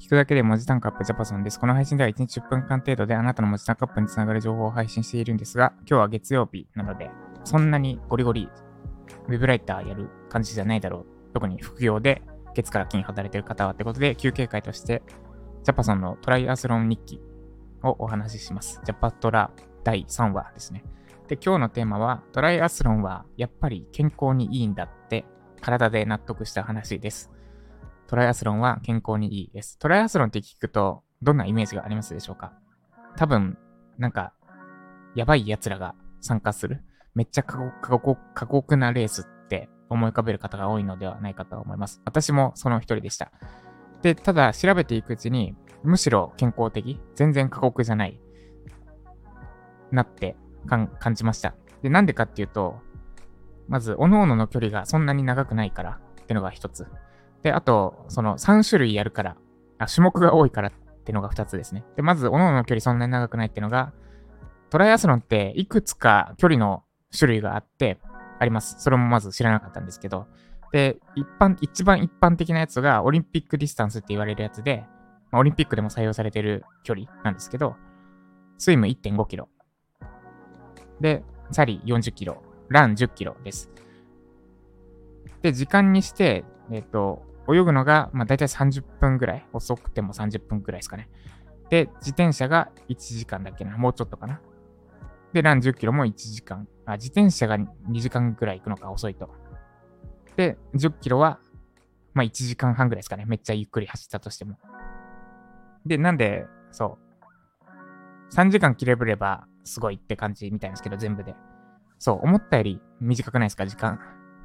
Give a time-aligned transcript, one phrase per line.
[0.00, 1.60] 聞くだけで文字単価アップジャパソンです。
[1.60, 7.12] この配信では1日10分間程度であなたの文字単価アップにつながる情報を配信しているんですが、今日は月曜日なので、
[7.44, 8.48] そんなにゴリゴリ
[9.28, 11.32] ウェブライターやる感じじゃないだろう。
[11.32, 12.22] 特に副業で
[12.54, 15.02] 月から金働いてる方はってことで、休憩会として、
[15.62, 17.20] ジャパソンのトライアスロン日記
[17.84, 18.80] をお話しします。
[18.84, 19.52] ジャパトラ
[19.84, 20.82] 第3話ですね。
[21.32, 25.24] で、今日のテーマは、トライアスロンはやっぱり健康にいいんだって
[25.62, 27.30] 体で納得した話です。
[28.06, 29.78] トライアスロンは健康にいいです。
[29.78, 32.52] トライアスロンって聞くと、どんなイメージがありますでしょうか？
[33.16, 33.56] 多分、
[33.96, 34.34] なんか、
[35.14, 36.84] やばい奴らが参加する、
[37.14, 37.56] めっちゃ過
[37.98, 42.02] 酷過酷なレースって思い浮かべる方が多いのではないかと思います。
[42.04, 43.32] 私もその一人でした。
[44.02, 48.20] で、ただ調べていくうちに、むしろ健康的、全然過酷じゃない、
[49.90, 51.54] なって感じました。
[51.82, 52.80] で、なんでかっていうと、
[53.68, 56.86] まず、各々の距離がそんなに長くないからってのが一つ。
[57.42, 59.36] で、あと、その3種類やるから、
[59.78, 60.72] あ、種目が多いからっ
[61.04, 61.84] てのが2つですね。
[61.96, 63.92] で、まず、各々の距離そんなに長くないってのが、
[64.70, 66.84] トライアスロンっていくつか距離の
[67.16, 67.98] 種類があって、
[68.38, 68.76] あります。
[68.78, 70.26] それもまず知らなかったんですけど。
[70.72, 74.84] で、一般、一番一般的なやつがオリンピックディスタンスって言われるやつで、
[75.30, 77.76] まあ、オリンピックでも採用されてる距離なんですけど、
[78.58, 79.48] スイム1.5キロ。
[81.02, 82.42] で、サリー40キロ。
[82.68, 83.68] ラン10キロです。
[85.42, 87.22] で、時間にして、えっ、と、
[87.52, 89.46] 泳ぐのが、まあ、大体30分ぐらい。
[89.52, 91.10] 遅くても30分ぐらいですかね。
[91.68, 93.76] で、自転車が1時間だっけな。
[93.76, 94.40] もうちょっとかな。
[95.32, 96.68] で、ラン10キロも1時間。
[96.86, 97.66] あ、自転車が2
[98.00, 99.28] 時間ぐらい行くのか、遅いと。
[100.36, 101.40] で、10キロは、
[102.14, 103.24] まあ、1時間半ぐらいですかね。
[103.26, 104.56] めっちゃゆっくり走ったとしても。
[105.84, 106.98] で、なんで、そ
[108.30, 108.34] う。
[108.34, 111.34] 3時間切れぶればすごいって感じみたいですけど、全部で。
[111.98, 113.98] そう、思ったより短くないですか、時間。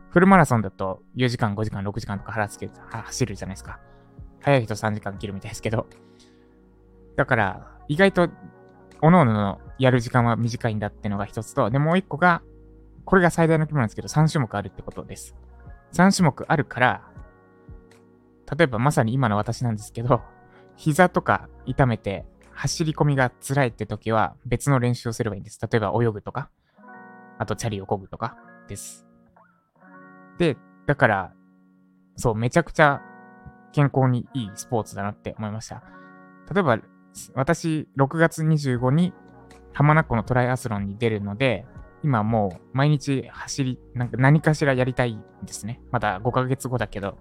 [0.10, 3.80] フルマラソンだと4時間、5時間、6時間とか腹つけて走るじゃないですか。
[4.42, 5.88] 早い人3時間切るみたいですけど。
[7.16, 8.30] だから、意外と、
[9.00, 12.42] 各々のやる時間は短いんだってのが一つと、で、もう一個が、
[13.06, 15.36] これが最大の規模なんですけど、3種目あるってことです。
[15.94, 17.02] 3種目あるから、
[18.56, 20.22] 例えばまさに今の私なんですけど、
[20.76, 22.26] 膝とか痛めて
[22.58, 25.60] 走り込みが辛いって時は別の練習をすればいいんです。
[25.62, 26.50] 例えば泳ぐとか、
[27.38, 28.36] あとチャリを漕ぐとか
[28.68, 29.06] です。
[30.40, 30.58] で、
[30.88, 31.34] だから、
[32.16, 33.02] そう、めちゃくちゃ
[33.74, 35.84] 健康にいいスポーツだなって思いました。
[36.52, 36.80] 例えば、
[37.36, 39.14] 私、6月25に
[39.74, 41.68] 浜名湖のトライアスロンに出るので、
[42.02, 45.80] 今もう毎日走り、なんか何かしらやりたいんですね。
[45.92, 47.20] まだ5ヶ月後だけど、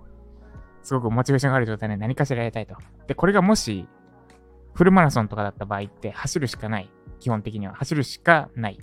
[0.83, 2.75] すごくモチベーションがある状態で何かしらやりたいと。
[3.07, 3.87] で、これがもし、
[4.77, 6.91] フルマラソンとかだった場合って走るしかない。
[7.19, 7.75] 基本的には。
[7.75, 8.79] 走るしかない。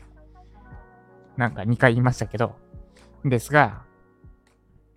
[1.37, 2.55] なんか2回言いましたけど。
[3.23, 3.83] ですが、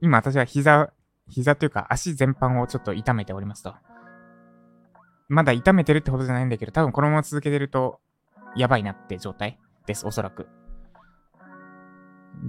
[0.01, 0.93] 今私は膝、
[1.29, 3.75] 膝というか足全般をちょっと痛めておりますと。
[5.29, 8.01] まだ痛めてるってことじゃないんだけど、多分このまま続けてると、
[8.57, 10.49] やばいなって状態です、おそらく。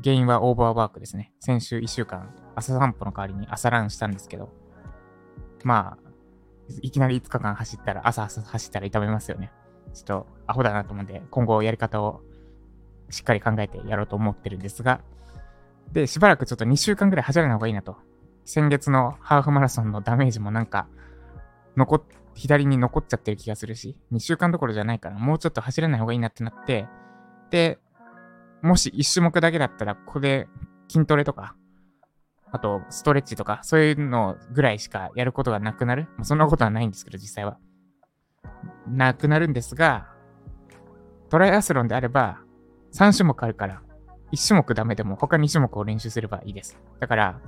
[0.04, 1.34] 原因はオーバーワークですね。
[1.42, 4.54] 先週1週間、朝散歩の代わりに朝ランしたんですけど、
[5.64, 6.07] まあ、
[6.82, 9.52] いきなり5日間走ったら、朝走ったら痛めますよね。
[9.94, 12.22] ちょっとアホだなと思うんで、今後やり方を
[13.10, 15.02] しっかり考えてやろうと思ってるんですが、
[15.92, 17.98] で、しばらくちょっと2週間ぐらい走らない方がいいなと。
[18.46, 20.88] 先月のハーフマラソンのダメージもなんか、
[21.76, 26.88] 残、左に残っちゃってる気がするし、2週間どころじゃないから、もうちょっと走らない方がいいなってなって、
[27.50, 27.80] で、
[28.62, 30.48] もし1種目だけだったら、ここで
[30.90, 31.56] 筋トレとか、
[32.58, 36.08] あと、ストレッチとか、そういうのぐらいしかやることがなくなる？
[36.18, 37.60] まあ、そんなことはないんですけど、実際は。
[38.88, 40.08] なくなるんですが、
[41.30, 42.40] トライアスロンであれば、
[42.94, 43.84] 3種目あるから、
[44.32, 46.80] 1種目ダメでも他2種目を練習すればいいです。
[47.00, 47.42] だから、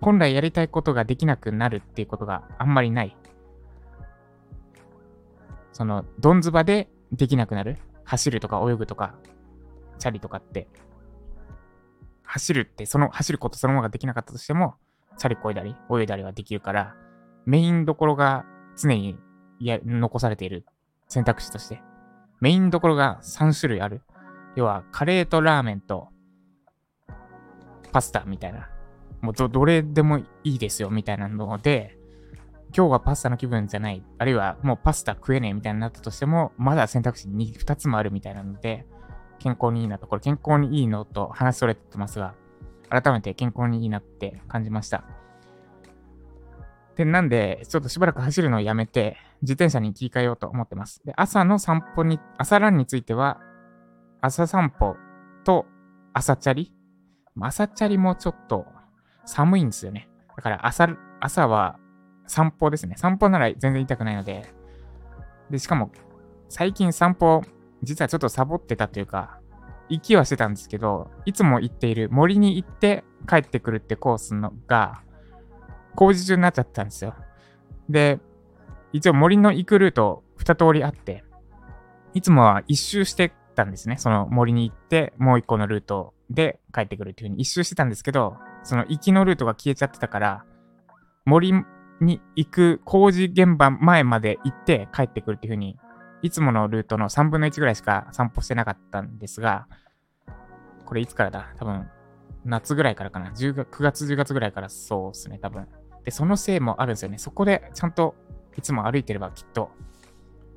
[0.00, 3.16] 本来やりたいことができなくなるっていうことがあんまりない。
[5.72, 7.78] その、どんずばでできなくなる？
[8.04, 9.14] 走るとか泳ぐとか、
[9.98, 10.68] チャリとかって、
[12.32, 14.76] 走るって、その、走ることそのままができなかったとしても、
[15.18, 16.94] チャリこいだり、泳いだりはできるから、
[17.44, 19.18] メインどころが常に
[19.60, 20.64] や残されている
[21.08, 21.82] 選択肢として、
[22.40, 24.00] メインどころが3種類ある。
[24.56, 26.08] 要は、カレーとラーメンと
[27.92, 28.70] パスタみたいな。
[29.20, 31.98] もうど、どれでもいいですよみたいなので、
[32.74, 34.02] 今日はパスタの気分じゃない。
[34.16, 38.86] あるいはもうパスタ食えねえみたいになったとしても、まだ選択肢に2つもあるみたいなので、
[39.42, 40.06] 健康にいいなと。
[40.06, 42.34] これ健康にいいのと話それてますが、
[42.88, 45.04] 改めて健康にいいなって感じました。
[46.96, 51.02] で、なんで、ちょっとしばらく走るのをやめて、自転車に切り替えようと思ってます。
[51.04, 53.40] で、朝の散歩に、朝ランについては、
[54.20, 54.96] 朝散歩
[55.44, 55.66] と
[56.12, 56.72] 朝チャリ
[57.40, 58.66] 朝チャリもちょっと
[59.24, 60.08] 寒いんですよね。
[60.36, 60.88] だから朝、
[61.18, 61.78] 朝は
[62.26, 62.94] 散歩ですね。
[62.96, 64.46] 散歩なら全然痛くないので。
[65.50, 65.90] で、しかも、
[66.48, 67.42] 最近散歩、
[67.82, 69.38] 実はちょっとサボってたというか、
[69.88, 75.02] 行きはしてたんですけど、いつも行っている森に行って帰ってくるってコースのが、
[75.94, 77.14] 工事中になっちゃったんですよ。
[77.88, 78.18] で、
[78.92, 81.24] 一応森の行くルート二通りあって、
[82.14, 83.96] いつもは一周してたんですね。
[83.98, 90.44] その森に行って、もう一個のルートで帰ってくるっていう風に一周してたんですけど、その行きのルートが消えちゃってたから、
[91.24, 91.52] 森
[92.00, 95.78] に行く工事現場前まで行って帰ってくるっていう風に、
[96.22, 99.66] いつものルートの3分の1ぐらいしか散歩してなかったんですが、
[100.86, 101.48] これいつからだ？
[101.58, 101.88] 多分、
[102.44, 103.30] 夏ぐらいからかな。
[103.30, 105.66] 10月9月、10月ぐらいからそうですね、多分。
[106.04, 107.18] で、そのせいもあるんですよね。
[107.18, 108.14] そこでちゃんと
[108.56, 109.70] いつも歩いてればきっと、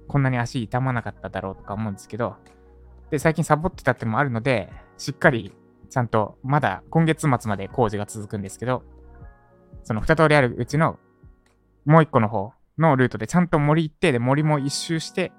[0.07, 2.35] こんなに足痛まなかっただろうとか思うんですけど、
[3.09, 5.53] で、最近サボってたってのもあるので、しっかり
[5.89, 8.83] ちゃんと、まだ今月末まで工事が続くんですけど、
[9.83, 10.99] その二通りあるうちの
[11.85, 15.31] もう一個の方のルートでちゃんと森行って、で、森も一周して、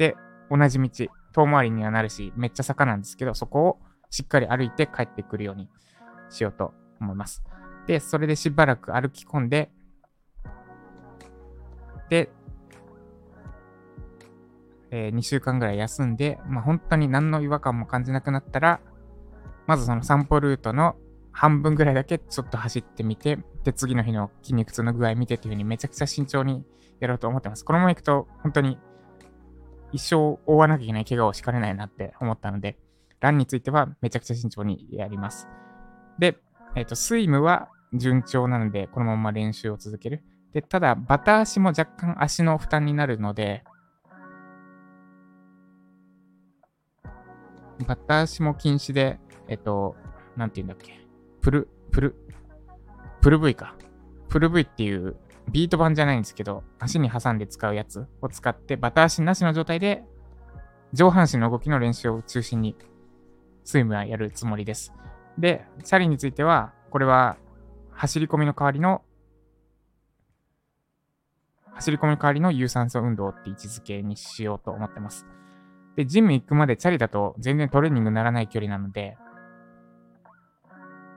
[0.00, 0.16] で、
[0.50, 5.68] 同じ道、遠回りにはなるし、めっちゃ坂なんですけど、そこをしっかり歩いて帰ってくるように
[6.30, 7.44] しようと思います。
[7.86, 9.70] で、それでしばらく歩き込んで、
[12.08, 12.30] で、
[14.90, 18.80] えー、2週間ぐらい休んで、まあ、本当に何の違和感も感じなくなったら、
[19.66, 20.96] まずその散歩ルートの
[21.30, 26.64] 半分ぐらいだけちょっと走ってみて、で、次の日の筋肉痛の具合見てっていう風にめちゃくちゃ慎重に
[27.00, 27.66] やろうと思ってます。
[27.66, 28.78] このまま行くと本当に
[29.92, 32.78] 一生負わなきゃいけない怪我をしかねないなって思ったので、
[33.20, 35.48] ランについてはめちゃくちゃ慎重にやります。
[36.18, 36.38] で、
[36.76, 40.22] えっ、ー、と、スイムは順調なので、このまま練習を続ける。
[40.52, 43.64] で、ただ、バタ足も若干足の負担になるので、
[47.86, 49.96] バタ足も禁止で、えっ、ー、と、
[50.36, 51.00] なんて言うんだっけ。
[51.40, 52.14] プル、プル、
[53.20, 53.74] プル V か。
[54.28, 55.16] プル V っていう
[55.50, 60.04] ビート板じゃないんですけど、足に挟んで使うやつを使って、バタ足なしの状態で、
[60.92, 62.76] 上半身の動きの練習を中心に、
[63.64, 64.92] スイムはやるつもりです。
[65.38, 67.36] で、チャリについては、これは、
[67.92, 69.02] 走り込みの代わりの、
[71.72, 75.26] 走り込みの代わりの有酸素運動って位置づけにしようと思ってます。
[75.96, 79.16] で、ジム行くまでチャリだと全然トレーニングにならない距離なので、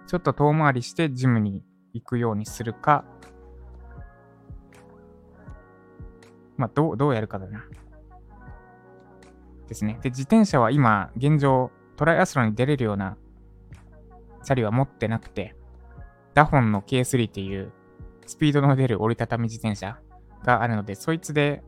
[0.07, 1.63] ちょっと遠回りしてジムに
[1.93, 3.05] 行くようにするか、
[6.63, 7.65] まあ、どう、どうやるかだな。
[9.67, 9.99] ですね。
[10.01, 13.17] で、自転車は今、現状、トライアスロンに出れるような
[14.45, 15.57] チャリは持ってなくて、
[16.33, 17.73] ダホンの K3 っていう
[18.25, 19.99] スピードの出る折りたたみ自転車
[20.45, 21.63] があるので、そいつで、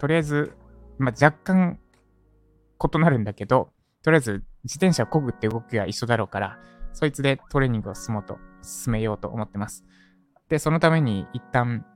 [0.00, 0.56] とりあえず、
[0.98, 1.78] まあ、若干
[2.82, 3.70] 異なるんだけど、
[4.02, 6.58] とりあえず自転車を漕ぐって動きが一緒だろうから、
[6.92, 9.84] そいつでトレーニングを進もうと、進めようと思ってます。
[10.48, 11.86] で、そのために一旦、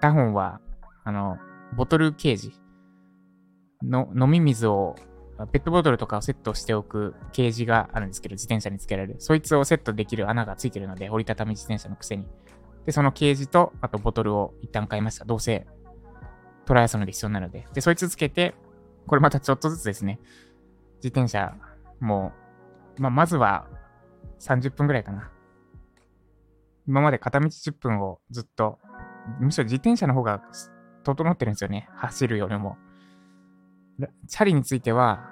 [0.00, 0.60] ダホンは、
[1.04, 1.38] あの、
[1.76, 2.52] ボトルケージ
[3.82, 4.96] の飲み水を、
[5.52, 9.20] ペットボトルとかをセットしておくケージがあるんですけど、自転車につけられる。
[9.20, 12.26] そいつをセットできる穴がついてるので、折りたたみ自転車のくせに。
[12.86, 15.24] で、そのケージと、あとボトルを一旦買いました。
[15.24, 15.66] どうせ、
[16.64, 17.66] トライアスロンで必要なので。
[17.72, 18.54] で、そいつつけて、
[19.06, 20.18] これまたちょっとずつですね、
[20.96, 21.54] 自転車
[22.00, 22.32] も
[22.98, 23.66] う、まあ、まずは
[24.40, 25.30] 30分ぐらいかな。
[26.86, 28.78] 今まで片道10分をずっと、
[29.40, 30.42] むしろ自転車の方が
[31.14, 31.88] 整ってるんですよね。
[31.96, 32.76] 走るよりも。
[34.28, 35.30] チャリについては、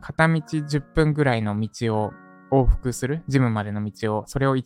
[0.00, 2.12] 片道10分ぐらいの道を
[2.50, 4.56] 往復する、ジムまでの道を、それを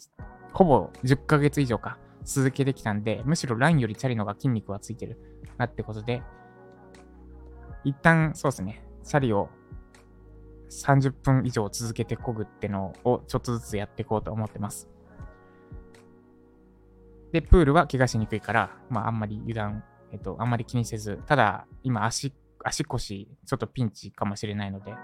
[0.53, 5.19] ほぼ10ヶ月以上か続けてきたんで、むしろランよりチャリの方が筋肉はついてる
[5.59, 6.23] なってことで、
[7.85, 9.51] 一旦そうですね、チャリを
[10.71, 14.89] 30分以上続けてこぐってのをちょっとずつやっていこうと思ってます。
[17.33, 22.33] で、プールは怪我しにくいから、まああんまり油断、えっと、あんまり気にせず、ただ今足、
[22.65, 24.95] 足腰ちょっとピンチかもしれないので、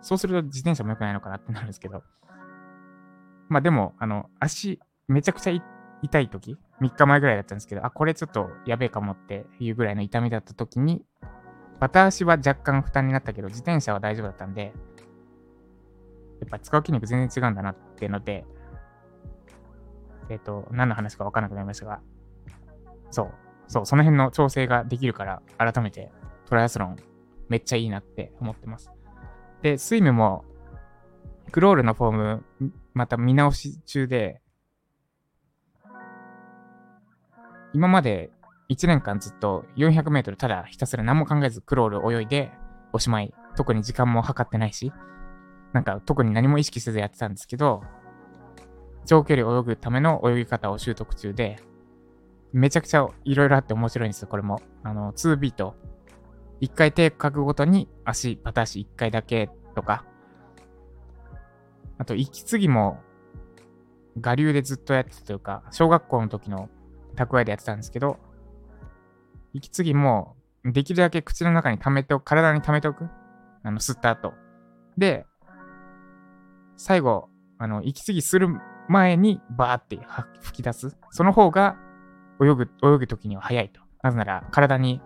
[0.00, 2.02] そうすると自転車も良くないのかなってなるんですけど、
[3.48, 5.62] まあでも、あの、足めちゃくちゃ
[6.02, 11.04] 痛い時、3日前ぐらいだったんですけど、あ、これちょっとやべえかもっていうぐらいの痛みだった時に、
[11.80, 14.72] バタ足は若干負担になったけど、自転車は大丈夫だったんで、
[16.40, 18.46] やっぱ使う筋肉全然違うんだなっていうので、
[20.28, 22.00] えっ、と、何の話か分からなくなりましたが、
[23.10, 23.34] そう、
[23.70, 26.10] そう、その辺の調整ができるから、改めて
[26.46, 26.96] トライアスロン
[27.48, 28.90] めっちゃいいなって思ってます。
[29.62, 30.44] で、スイムも、
[31.52, 32.44] クロールのフォーム、
[32.94, 34.42] また見直し中で、
[37.72, 38.32] 今まで
[38.70, 42.50] 1年間ずっと400メートルただひたすら何も考えずクロール泳いで
[42.92, 43.32] おしまい。
[43.54, 44.92] 特に時間も計ってないし、
[45.72, 47.84] なんか特に何も意識せずやってたんですけど、
[49.06, 51.60] 長距離泳ぐための泳ぎ方を習得中で、
[52.52, 54.60] めちゃくちゃいろいろあって面白いんですよ、これも。
[54.82, 55.74] あの、2ビート。
[56.60, 60.04] 1回手書くごとに足、パタ足1回だけとか。
[61.98, 63.00] あと、息継ぎも、
[64.16, 66.68] 我流でずっとやってたというか、小学校の時の
[67.14, 68.18] 蓄えでやってたんですけど、
[69.52, 73.08] 息継ぎも、できるだけ口の中に溜めておく、体に溜めておく。
[73.62, 74.34] あの、吸った後。
[74.98, 75.24] で、
[76.76, 77.28] 最後、
[77.58, 78.48] あの、息継ぎする
[78.88, 79.98] 前にバーって
[80.40, 80.96] 吹き出す。
[81.10, 81.76] その方が
[82.40, 83.80] 泳ぐ、泳ぐ時には早いと。
[84.02, 85.00] なぜなら体に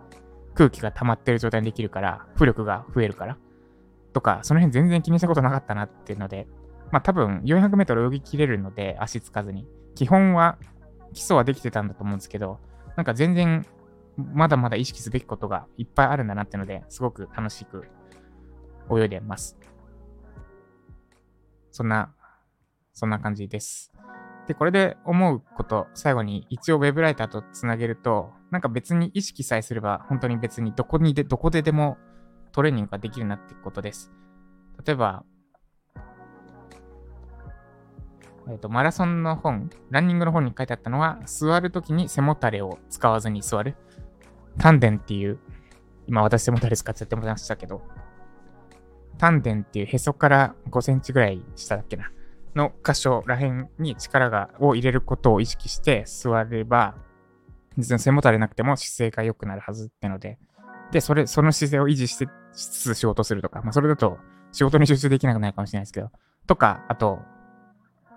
[0.53, 3.37] 空気が溜まってる状態にできるから、浮力が増えるから。
[4.13, 6.47] とか、その辺全然気にしたことなかったなっていうので、
[6.91, 9.67] まあ多分400メートル泳ぎきれるので、足つかずに。
[9.95, 10.57] 基本は、
[11.13, 12.59] 基礎はできてたんだと思うんですけど、
[12.95, 13.65] なんか全然、
[14.17, 17.85] まだまだ意識すべきことがいっぱいあるんだなっていうので、すごく楽しく
[18.89, 19.57] 泳いでます。
[21.71, 22.13] そんな、
[22.93, 23.91] そんな感じです。
[24.47, 31.97] で、これで思うこと、最後に一応 Web ライターとつなげると、なんか別に意識さえすれば、本当に別にどこにで、どこででも
[32.51, 34.11] トレーニングができるなってことです。
[34.85, 35.23] 例えば、
[38.47, 43.75] えっ、と、マラソンの本、ランニングの本に書いてあったのは、座るときに背もたれを使わずに座る。
[44.59, 45.39] 丹田っていう、
[46.07, 47.81] 今私背もたれ使っちゃってましたけど、
[49.17, 52.11] 丹田っていうへそから5センチぐらい下だっけな、
[52.55, 56.95] の箇所らへんに力がを入れることを意識して座れば、
[57.77, 60.39] 別に背もたれなくても姿勢が良くなるはずってので、
[60.91, 64.17] で、それ、その姿勢を維持してしつつ仕事するとか、まあそれだと
[64.51, 66.09] 仕事に集中できなくなるかもしれないですけど、
[66.47, 67.19] とか、あと、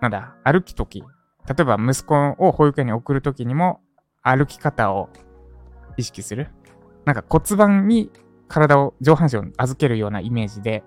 [0.01, 1.07] なんだ、歩きとき、例
[1.59, 3.81] えば息子を保育園に送るときにも
[4.21, 5.09] 歩き方を
[5.97, 6.49] 意識する。
[7.05, 8.11] なんか骨盤に
[8.47, 10.83] 体を、上半身を預けるようなイメージで、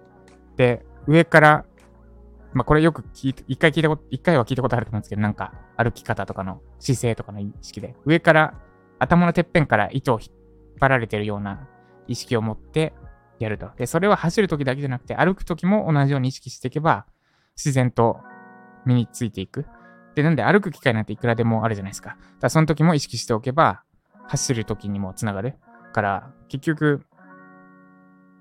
[0.57, 1.65] で、上から、
[2.55, 8.55] まあ、これよく聞いて、一回聞いたこと、一回は聞いたことあると思うんですけど、なんか、歩き方とかの姿勢とかの意識で、上から、
[8.99, 10.31] 頭のてっぺんから糸を引っ
[10.79, 11.67] 張られてるような
[12.07, 12.93] 意識を持って
[13.39, 13.71] やると。
[13.77, 17.07] で、それは走るときだけじゃなくて、歩くときも同じように意識していけば、
[17.57, 18.21] 自然と
[18.87, 19.67] 身についていく。
[20.15, 22.11] で、なんで歩く機会なんていくらでもあるじゃないですか。
[22.11, 23.83] だからその時も意識しておけば、
[24.29, 25.57] 走る時にもつながる。
[25.93, 27.03] から、結局、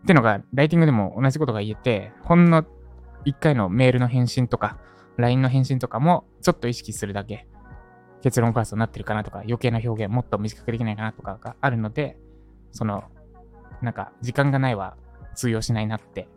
[0.03, 2.65] ってのが、ライティングでも同じことが言えて、ほんの
[3.25, 4.78] 1回のメールの返信とか、
[5.18, 7.48] LINE の返信とかも、ちょっと意識するだけ、
[8.22, 12.18] 結論ファーストになってるかなとか、余計な表現もっと短くできないかなとかがあるので、
[12.72, 13.04] その、
[13.82, 14.96] なんか、時間がないは
[15.36, 16.28] 通用しないなって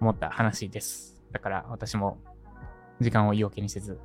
[0.00, 1.22] 思った話です。
[1.32, 2.18] だから私も
[3.00, 3.98] 時間を言い訳にせず、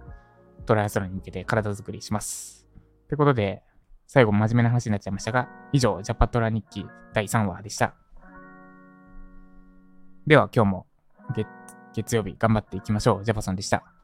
[0.66, 2.68] トライアスロンに向けて体作りします。
[3.06, 3.64] ってことで、
[4.06, 7.94] 最後真面目な話になっちゃいましたが、以上、ジャパトラ日記第3話でした。
[10.26, 10.88] では今日も
[11.98, 13.26] 月曜日頑張っていきましょう。
[13.26, 13.97] ジャパソンでした。